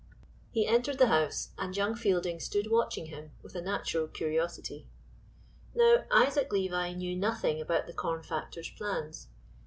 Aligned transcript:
He 0.49 0.65
entered 0.65 0.97
the 0.97 1.09
house, 1.09 1.49
and 1.59 1.77
young 1.77 1.93
Fielding 1.93 2.39
stood 2.39 2.71
watching 2.71 3.05
him 3.05 3.33
with 3.43 3.53
a 3.53 3.61
natural 3.61 4.07
curiosity. 4.07 4.87
Now 5.75 6.05
Isaac 6.09 6.51
Levi 6.51 6.93
knew 6.93 7.15
nothing 7.15 7.61
about 7.61 7.85
the 7.85 7.93
corn 7.93 8.23
factor's 8.23 8.71
plans. 8.71 9.27